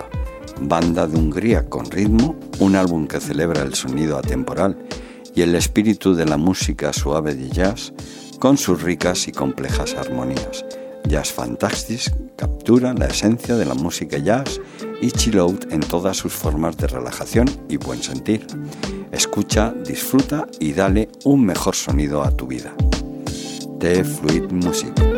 banda 0.62 1.06
de 1.08 1.18
Hungría 1.18 1.68
con 1.68 1.92
ritmo, 1.92 2.38
un 2.60 2.78
álbum 2.78 3.06
que 3.06 3.20
celebra 3.20 3.64
el 3.64 3.74
sonido 3.74 4.18
atemporal 4.18 4.78
y 5.36 5.42
el 5.42 5.56
espíritu 5.56 6.16
de 6.16 6.26
la 6.26 6.38
música 6.38 6.94
suave 6.94 7.36
de 7.36 7.50
jazz 7.50 7.92
con 8.40 8.58
sus 8.58 8.82
ricas 8.82 9.28
y 9.28 9.34
complejas 9.34 9.94
armonías. 9.96 10.64
Jazz 11.06 11.34
Fantastic 11.34 12.38
captura 12.38 12.94
la 12.94 13.08
esencia 13.08 13.58
de 13.58 13.66
la 13.66 13.74
música 13.74 14.18
jazz 14.18 14.62
y 15.02 15.12
chill 15.12 15.40
out 15.40 15.66
en 15.70 15.82
todas 15.82 16.16
sus 16.16 16.32
formas 16.32 16.78
de 16.78 16.88
relajación 16.88 17.50
y 17.68 17.76
buen 17.76 18.02
sentir. 18.02 18.48
Escucha, 19.12 19.74
disfruta 19.86 20.48
y 20.62 20.72
dale 20.72 21.10
un 21.26 21.46
mejor 21.46 21.76
sonido 21.76 22.24
a 22.24 22.32
tu 22.32 22.48
vida. 22.48 22.74
The 23.80 24.06
Fluid 24.06 24.44
Music. 24.50 25.13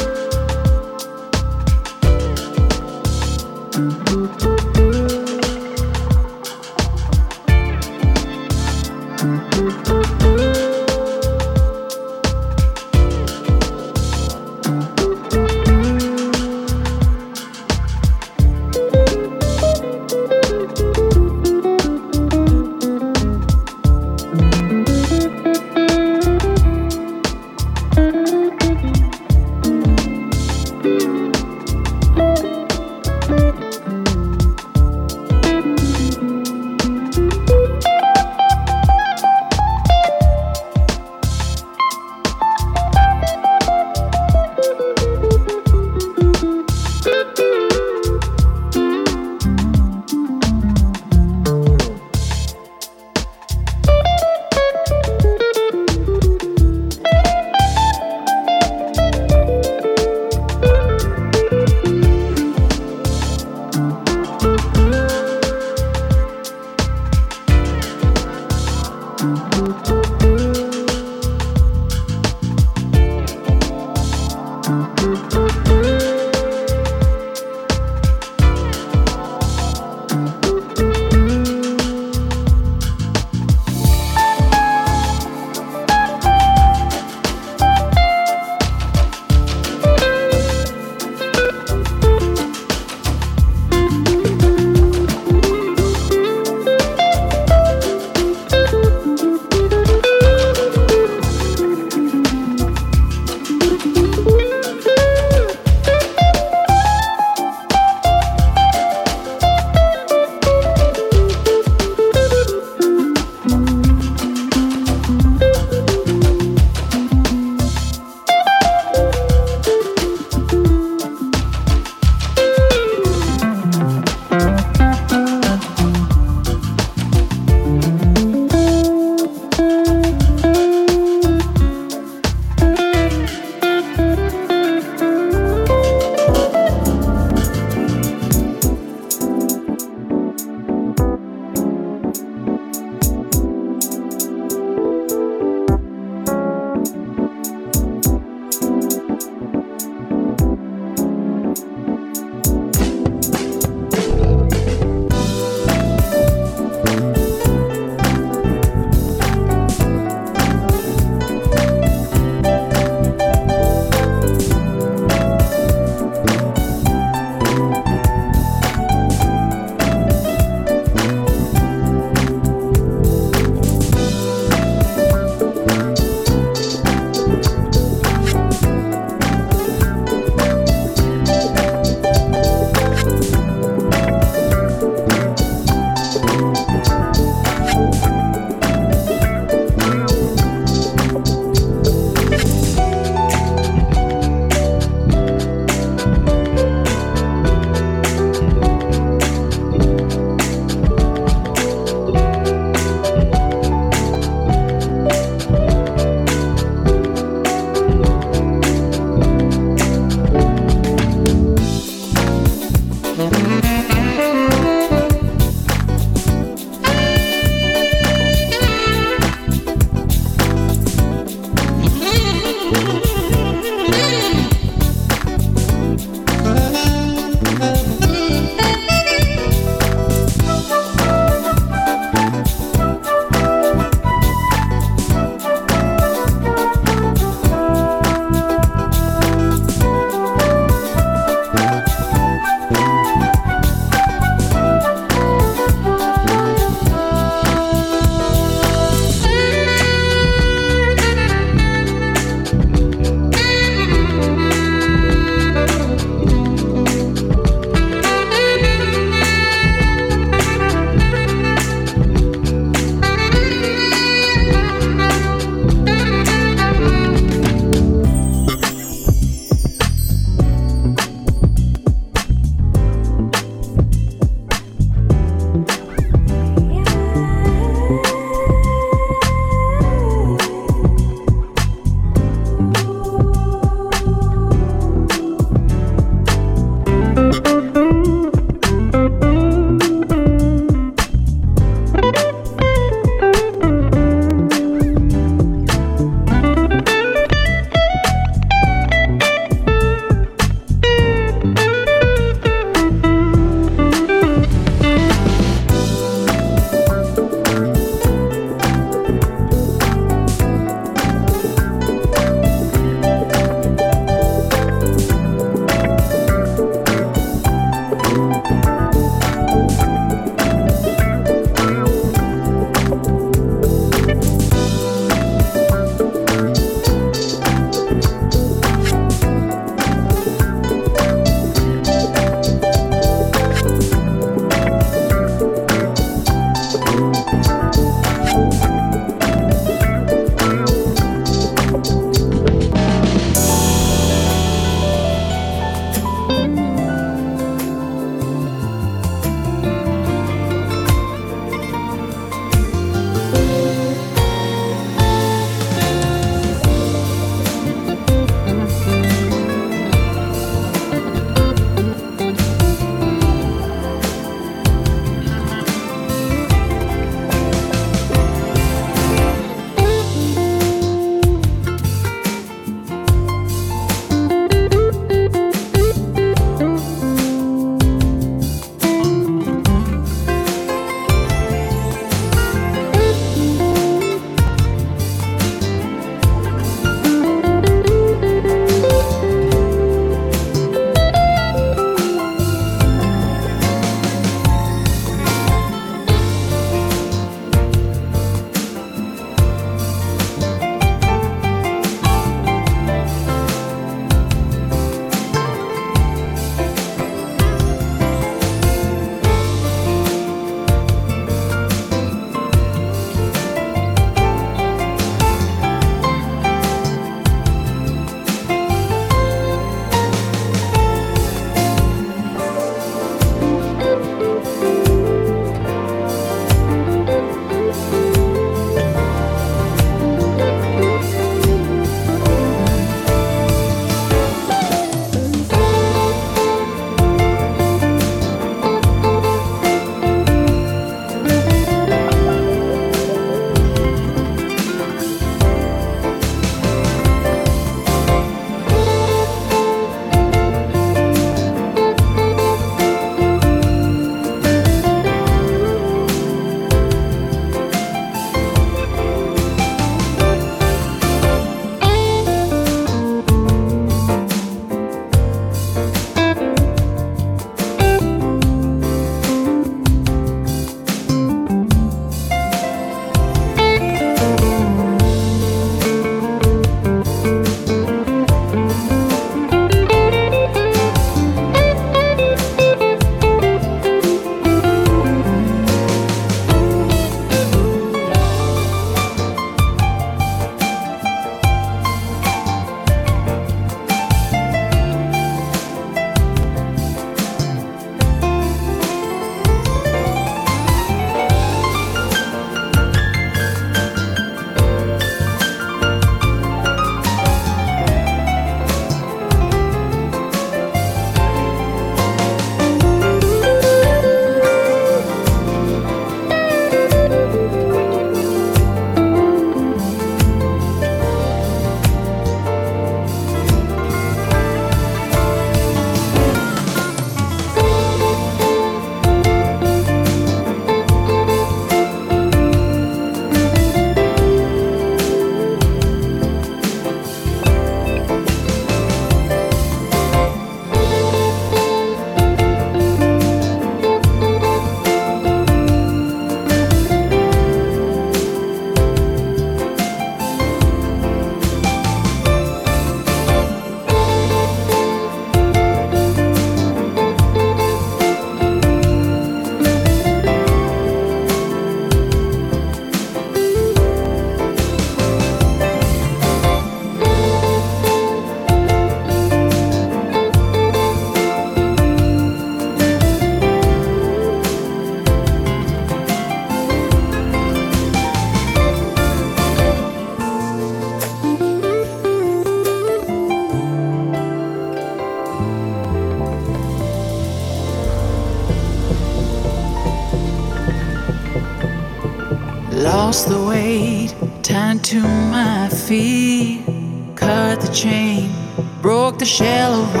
The 599.21 599.25
shell 599.27 599.83
around 599.83 600.00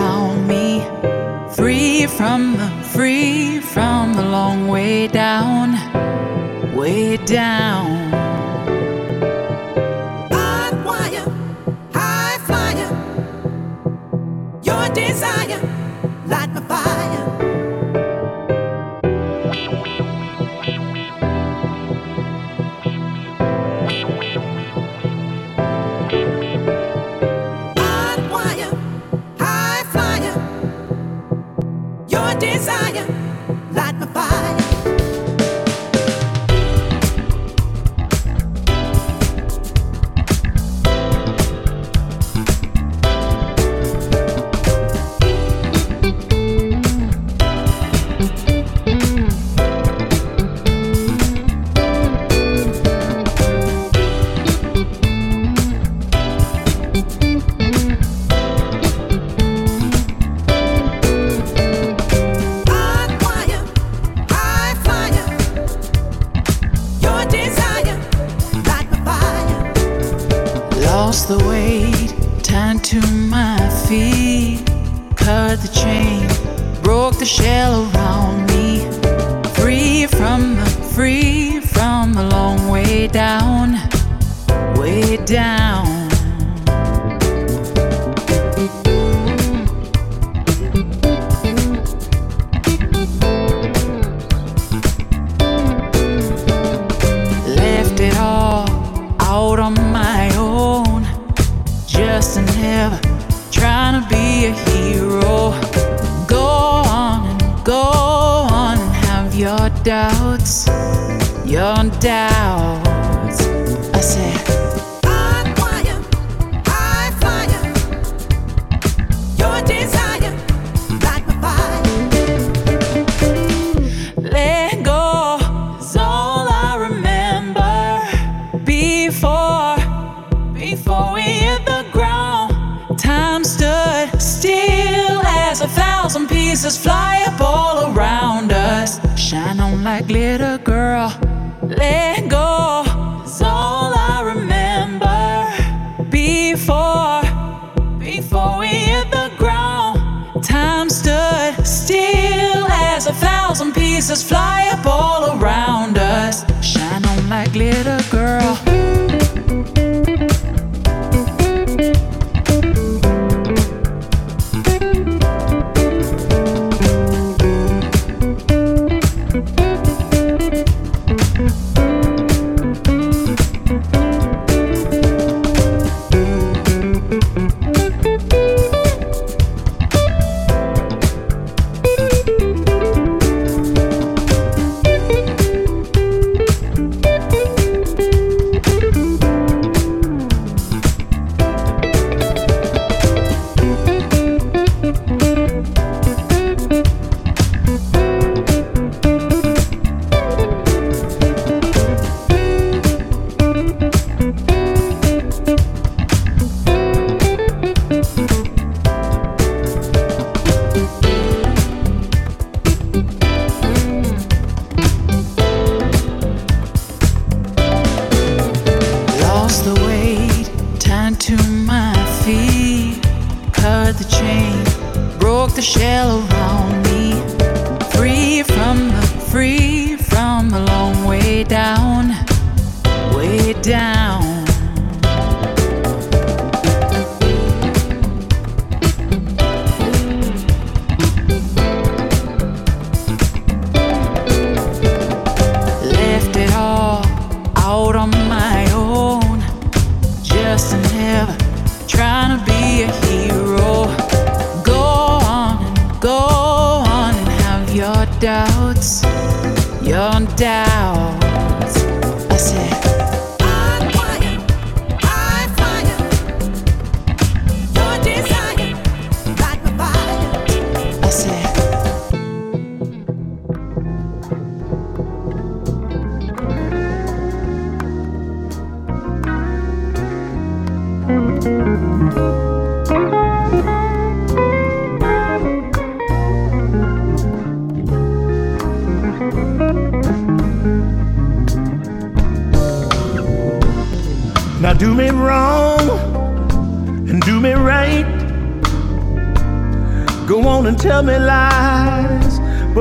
the 77.21 77.27
shell 77.27 77.90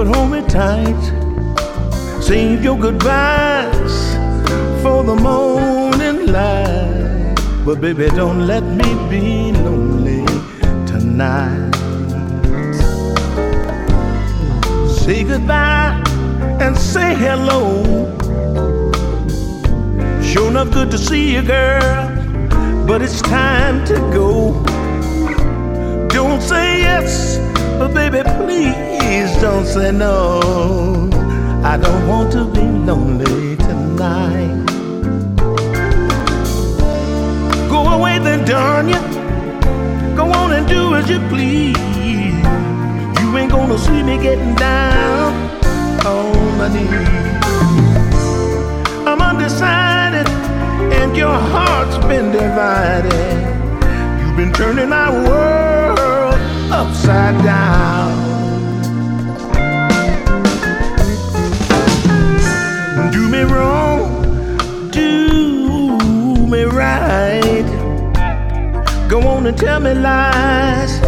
but 0.00 0.16
hold 0.16 0.30
me 0.30 0.40
tight. 0.48 1.02
Save 2.22 2.64
your 2.64 2.78
goodbyes 2.78 3.94
for 4.82 5.04
the 5.04 5.14
morning 5.14 6.24
light. 6.24 7.34
But 7.66 7.82
baby, 7.82 8.08
don't 8.08 8.46
let 8.46 8.64
me 8.64 8.88
be 9.10 9.52
lonely 9.52 10.24
tonight. 10.86 11.74
Say 14.88 15.22
goodbye 15.22 16.02
and 16.62 16.74
say 16.78 17.14
hello. 17.14 17.84
Sure 20.22 20.48
enough, 20.48 20.70
good 20.70 20.90
to 20.92 20.96
see 20.96 21.34
you, 21.34 21.42
girl. 21.42 22.86
But 22.86 23.02
it's 23.02 23.20
time 23.20 23.84
to 23.84 23.96
go. 24.14 24.64
Don't 26.08 26.40
say 26.40 26.80
yes, 26.80 27.36
but 27.78 27.92
baby, 27.92 28.22
please 28.38 28.89
don't 29.40 29.66
say 29.66 29.90
no. 29.90 31.10
I 31.64 31.76
don't 31.76 32.06
want 32.06 32.30
to 32.32 32.44
be 32.44 32.60
lonely 32.60 33.56
tonight. 33.56 34.66
Go 37.68 37.80
away, 37.96 38.18
then, 38.20 38.44
darn. 38.44 38.86
Go 40.14 40.30
on 40.32 40.52
and 40.52 40.66
do 40.68 40.94
as 40.94 41.08
you 41.10 41.18
please. 41.28 41.76
You 43.20 43.36
ain't 43.38 43.50
gonna 43.50 43.78
see 43.78 44.02
me 44.02 44.16
getting 44.22 44.54
down 44.54 45.32
on 46.06 46.58
my 46.58 46.68
knees. 46.68 47.40
I'm 49.08 49.20
undecided, 49.20 50.28
and 50.98 51.16
your 51.16 51.36
heart's 51.52 51.98
been 52.06 52.30
divided. 52.30 53.12
You've 54.20 54.36
been 54.36 54.52
turning 54.52 54.88
my 54.88 55.10
world 55.10 56.38
upside 56.70 57.42
down. 57.44 58.09
Me 63.40 63.52
wrong, 63.52 64.90
do 64.90 66.46
me 66.46 66.64
right. 66.64 67.68
Go 69.08 69.20
on 69.28 69.46
and 69.46 69.56
tell 69.56 69.80
me 69.80 69.94
lies, 69.94 71.00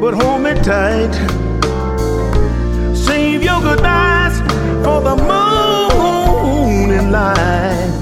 but 0.00 0.14
hold 0.14 0.42
me 0.42 0.54
tight. 0.62 1.14
Save 2.94 3.42
your 3.42 3.60
goodbyes 3.60 4.38
for 4.84 5.00
the 5.08 5.16
moon 5.30 6.90
and 6.98 7.12
light. 7.12 7.92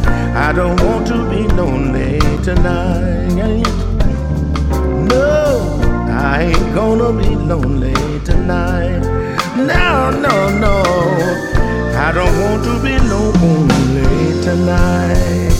I 0.46 0.52
don't 0.54 0.80
want 0.80 1.06
to 1.09 1.18
be 1.30 1.42
lonely 1.54 2.20
tonight. 2.42 3.64
No, 5.12 5.80
I 6.09 6.52
ain't 6.54 6.74
gonna 6.74 7.12
be 7.12 7.34
lonely 7.34 7.94
tonight. 8.24 9.02
No, 9.56 10.10
no, 10.10 10.59
no. 10.59 11.51
I 11.94 12.12
don't 12.12 12.35
want 12.40 12.65
to 12.65 12.82
be 12.82 12.94
no 13.09 13.31
lonely 13.40 14.43
tonight. 14.43 15.51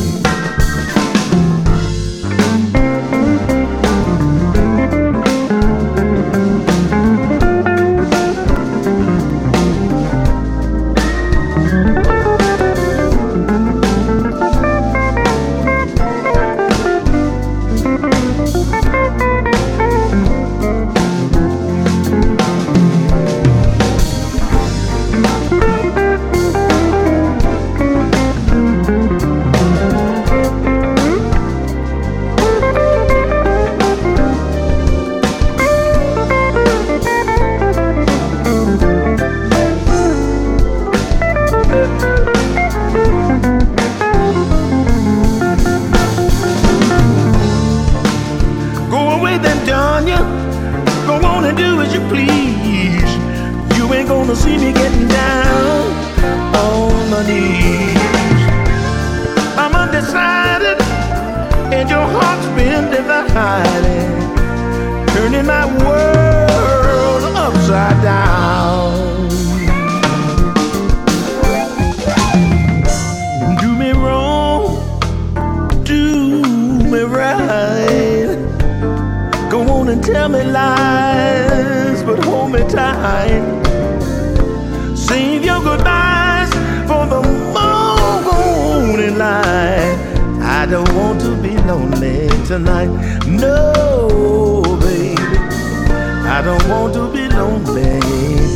Tonight. 92.63 93.27
No, 93.27 94.63
baby. 94.81 95.37
I 96.29 96.43
don't 96.45 96.69
want 96.69 96.95
to 96.95 97.13
be 97.13 97.29
lonely 97.29 97.99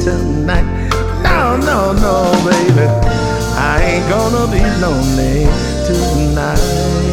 tonight. 0.05 0.67
No, 1.23 1.57
no, 1.57 1.93
no, 1.93 2.33
baby. 2.49 2.87
I 3.59 3.83
ain't 3.83 4.09
gonna 4.09 4.51
be 4.51 4.63
lonely 4.81 5.47
tonight. 5.87 7.06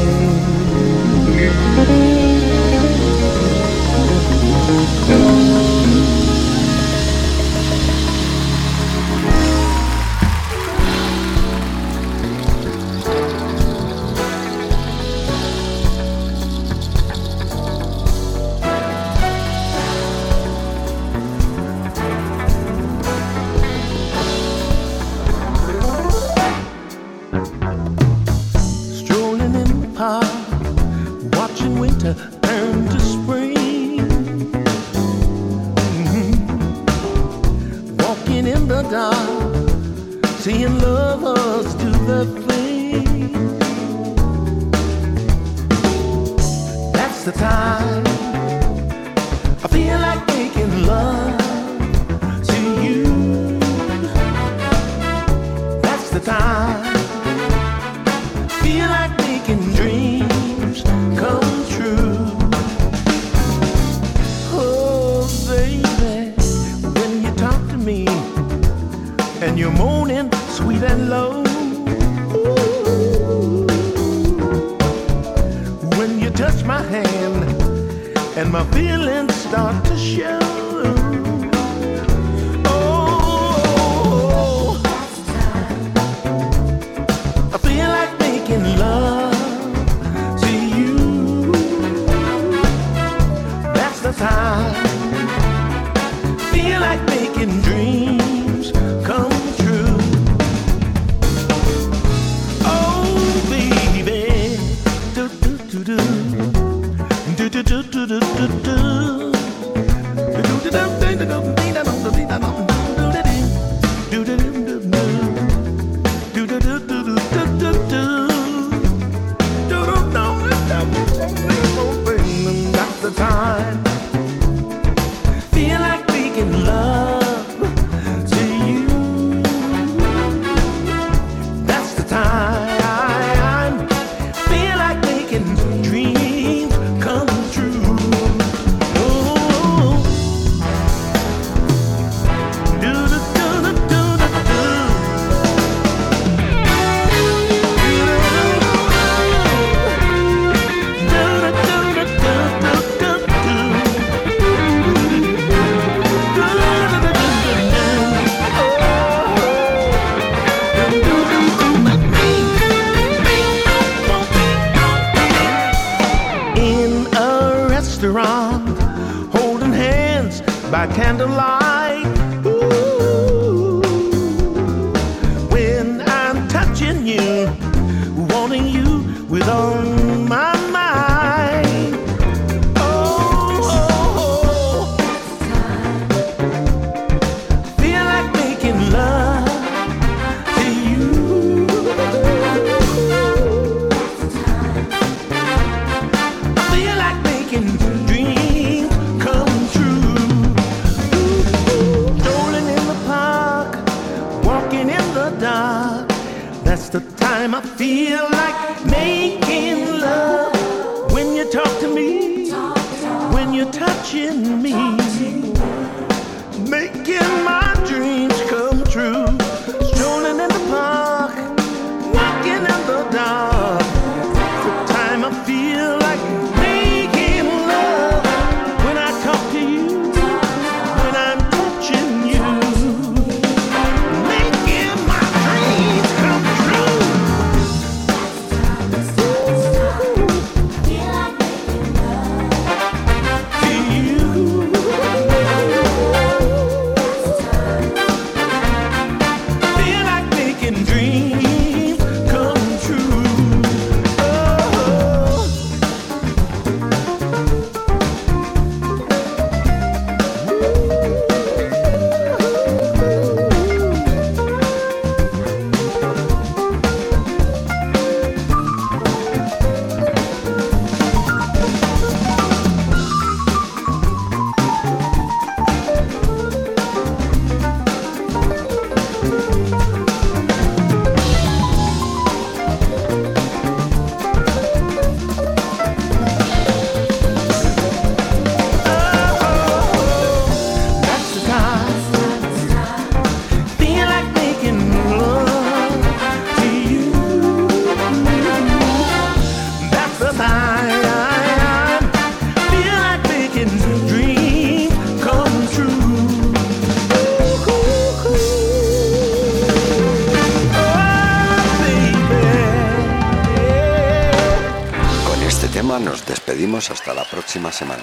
hasta 316.74 317.14
la 317.14 317.24
próxima 317.26 317.72
semana. 317.72 318.02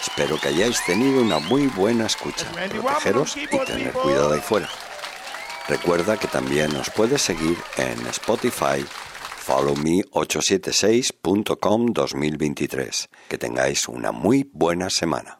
Espero 0.00 0.38
que 0.40 0.46
hayáis 0.48 0.78
tenido 0.86 1.20
una 1.20 1.40
muy 1.40 1.66
buena 1.66 2.06
escucha. 2.06 2.46
Protegeros 2.52 3.36
y 3.36 3.48
tener 3.48 3.92
cuidado 3.92 4.32
ahí 4.32 4.40
fuera. 4.40 4.68
Recuerda 5.68 6.16
que 6.16 6.28
también 6.28 6.72
nos 6.72 6.90
puedes 6.90 7.22
seguir 7.22 7.58
en 7.76 8.06
Spotify, 8.06 8.86
followme876.com 9.46 11.86
2023. 11.86 13.08
Que 13.28 13.36
tengáis 13.36 13.88
una 13.88 14.12
muy 14.12 14.48
buena 14.52 14.90
semana. 14.90 15.37